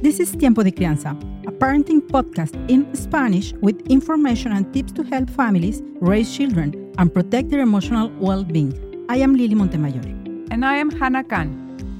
This 0.00 0.20
is 0.20 0.30
Tiempo 0.30 0.62
de 0.62 0.70
Crianza, 0.70 1.16
a 1.44 1.50
parenting 1.50 2.00
podcast 2.00 2.54
in 2.70 2.86
Spanish 2.94 3.52
with 3.54 3.84
information 3.90 4.52
and 4.52 4.72
tips 4.72 4.92
to 4.92 5.02
help 5.02 5.28
families 5.28 5.82
raise 6.00 6.32
children 6.32 6.94
and 6.98 7.12
protect 7.12 7.50
their 7.50 7.62
emotional 7.62 8.08
well 8.20 8.44
being. 8.44 8.72
I 9.08 9.16
am 9.16 9.34
Lily 9.34 9.56
Montemayor. 9.56 10.02
And 10.52 10.64
I 10.64 10.76
am 10.76 10.90
Hannah 10.90 11.24
Khan. 11.24 11.50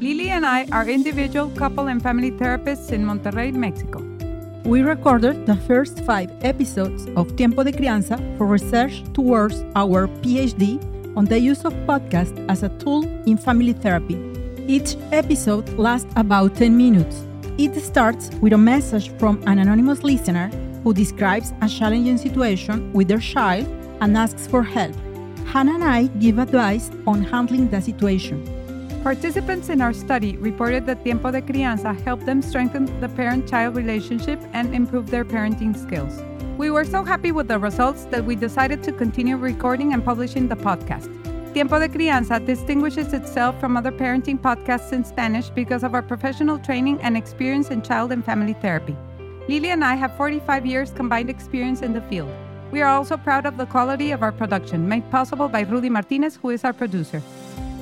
Lily 0.00 0.30
and 0.30 0.46
I 0.46 0.66
are 0.70 0.88
individual, 0.88 1.50
couple, 1.50 1.88
and 1.88 2.00
family 2.00 2.30
therapists 2.30 2.92
in 2.92 3.04
Monterrey, 3.04 3.52
Mexico. 3.52 3.98
We 4.62 4.82
recorded 4.82 5.44
the 5.46 5.56
first 5.56 6.04
five 6.04 6.30
episodes 6.42 7.08
of 7.16 7.34
Tiempo 7.34 7.64
de 7.64 7.72
Crianza 7.72 8.16
for 8.38 8.46
research 8.46 9.02
towards 9.12 9.64
our 9.74 10.06
PhD 10.22 10.78
on 11.16 11.24
the 11.24 11.40
use 11.40 11.64
of 11.64 11.72
podcast 11.84 12.32
as 12.48 12.62
a 12.62 12.68
tool 12.78 13.02
in 13.26 13.36
family 13.36 13.72
therapy. 13.72 14.16
Each 14.68 14.94
episode 15.10 15.68
lasts 15.70 16.12
about 16.14 16.54
10 16.54 16.76
minutes. 16.76 17.27
It 17.58 17.74
starts 17.82 18.30
with 18.40 18.52
a 18.52 18.56
message 18.56 19.10
from 19.18 19.42
an 19.48 19.58
anonymous 19.58 20.04
listener 20.04 20.48
who 20.84 20.94
describes 20.94 21.52
a 21.60 21.68
challenging 21.68 22.16
situation 22.16 22.92
with 22.92 23.08
their 23.08 23.18
child 23.18 23.66
and 24.00 24.16
asks 24.16 24.46
for 24.46 24.62
help. 24.62 24.94
Hannah 25.44 25.74
and 25.74 25.82
I 25.82 26.06
give 26.20 26.38
advice 26.38 26.88
on 27.04 27.24
handling 27.24 27.68
the 27.68 27.80
situation. 27.80 28.46
Participants 29.02 29.70
in 29.70 29.80
our 29.80 29.92
study 29.92 30.36
reported 30.36 30.86
that 30.86 31.02
Tiempo 31.02 31.32
de 31.32 31.42
Crianza 31.42 32.00
helped 32.02 32.26
them 32.26 32.42
strengthen 32.42 32.84
the 33.00 33.08
parent 33.08 33.48
child 33.48 33.74
relationship 33.74 34.38
and 34.52 34.72
improve 34.72 35.10
their 35.10 35.24
parenting 35.24 35.76
skills. 35.76 36.22
We 36.58 36.70
were 36.70 36.84
so 36.84 37.02
happy 37.02 37.32
with 37.32 37.48
the 37.48 37.58
results 37.58 38.04
that 38.12 38.24
we 38.24 38.36
decided 38.36 38.84
to 38.84 38.92
continue 38.92 39.36
recording 39.36 39.94
and 39.94 40.04
publishing 40.04 40.46
the 40.46 40.56
podcast. 40.56 41.27
Tiempo 41.58 41.80
de 41.80 41.88
Crianza 41.88 42.38
distinguishes 42.38 43.12
itself 43.12 43.58
from 43.58 43.76
other 43.76 43.90
parenting 43.90 44.38
podcasts 44.38 44.92
in 44.92 45.02
Spanish 45.04 45.50
because 45.50 45.82
of 45.82 45.92
our 45.92 46.02
professional 46.02 46.56
training 46.56 47.00
and 47.02 47.16
experience 47.16 47.70
in 47.70 47.82
child 47.82 48.12
and 48.12 48.24
family 48.24 48.52
therapy. 48.52 48.96
Lily 49.48 49.70
and 49.70 49.84
I 49.84 49.96
have 49.96 50.16
45 50.16 50.64
years 50.64 50.92
combined 50.92 51.28
experience 51.28 51.82
in 51.82 51.92
the 51.92 52.00
field. 52.02 52.30
We 52.70 52.80
are 52.80 52.88
also 52.88 53.16
proud 53.16 53.44
of 53.44 53.56
the 53.56 53.66
quality 53.66 54.12
of 54.12 54.22
our 54.22 54.30
production, 54.30 54.88
made 54.88 55.10
possible 55.10 55.48
by 55.48 55.62
Rudy 55.62 55.90
Martinez, 55.90 56.36
who 56.36 56.50
is 56.50 56.62
our 56.62 56.72
producer. 56.72 57.20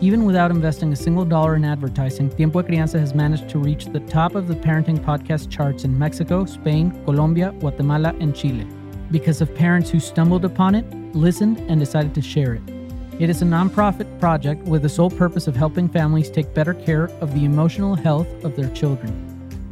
Even 0.00 0.24
without 0.24 0.50
investing 0.50 0.90
a 0.94 0.96
single 0.96 1.26
dollar 1.26 1.54
in 1.54 1.66
advertising, 1.66 2.30
Tiempo 2.30 2.62
de 2.62 2.68
Crianza 2.68 2.98
has 2.98 3.14
managed 3.14 3.50
to 3.50 3.58
reach 3.58 3.84
the 3.84 4.00
top 4.00 4.34
of 4.34 4.48
the 4.48 4.54
parenting 4.54 4.98
podcast 4.98 5.50
charts 5.50 5.84
in 5.84 5.98
Mexico, 5.98 6.46
Spain, 6.46 6.90
Colombia, 7.04 7.52
Guatemala, 7.60 8.14
and 8.18 8.34
Chile 8.34 8.66
because 9.10 9.42
of 9.42 9.54
parents 9.54 9.90
who 9.90 10.00
stumbled 10.00 10.46
upon 10.46 10.74
it, 10.74 10.86
listened, 11.14 11.58
and 11.68 11.78
decided 11.78 12.14
to 12.14 12.22
share 12.22 12.54
it. 12.54 12.77
It 13.18 13.28
is 13.28 13.42
a 13.42 13.44
nonprofit 13.44 14.20
project 14.20 14.62
with 14.62 14.82
the 14.82 14.88
sole 14.88 15.10
purpose 15.10 15.48
of 15.48 15.56
helping 15.56 15.88
families 15.88 16.30
take 16.30 16.54
better 16.54 16.72
care 16.72 17.10
of 17.20 17.34
the 17.34 17.44
emotional 17.44 17.96
health 17.96 18.28
of 18.44 18.54
their 18.54 18.70
children. 18.70 19.12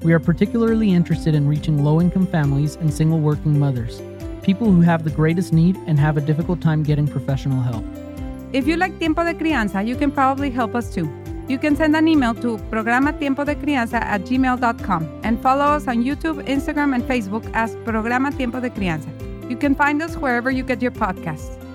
We 0.03 0.13
are 0.15 0.19
particularly 0.19 0.93
interested 0.93 1.33
in 1.33 1.47
reaching 1.47 1.85
low 1.85 2.01
income 2.01 2.27
families 2.27 2.75
and 2.75 2.93
single 2.93 3.21
working 3.21 3.57
mothers, 3.57 4.03
people 4.43 4.67
who 4.73 4.81
have 4.81 5.05
the 5.05 5.11
greatest 5.11 5.53
need 5.53 5.77
and 5.87 5.97
have 5.97 6.17
a 6.17 6.21
difficult 6.21 6.61
time 6.61 6.83
getting 6.83 7.07
professional 7.07 7.63
help. 7.63 7.85
If 8.53 8.67
you 8.67 8.77
like 8.77 8.99
Tiempo 8.99 9.23
de 9.23 9.35
Crianza, 9.35 9.87
you 9.87 9.95
can 9.95 10.11
probably 10.11 10.51
help 10.51 10.75
us 10.75 10.93
too. 10.93 11.09
You 11.47 11.59
can 11.59 11.77
send 11.77 11.95
an 11.95 12.09
email 12.09 12.35
to 12.35 12.59
programa 12.69 13.13
tiempo 13.13 13.45
de 13.45 13.55
crianza 13.55 14.01
at 14.01 14.23
gmail.com 14.23 15.21
and 15.23 15.41
follow 15.41 15.67
us 15.67 15.87
on 15.87 16.03
YouTube, 16.03 16.45
Instagram, 16.49 16.97
and 16.97 17.05
Facebook 17.05 17.49
as 17.55 17.77
Programa 17.85 18.33
Tiempo 18.33 18.59
de 18.59 18.71
Crianza. 18.71 19.09
You 19.49 19.57
can 19.57 19.77
find 19.77 20.03
us 20.03 20.17
wherever 20.17 20.51
you 20.51 20.65
get 20.65 20.83
your 20.83 20.91
podcasts. 20.91 21.66